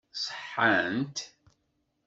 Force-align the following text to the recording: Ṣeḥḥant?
Ṣeḥḥant? 0.25 1.17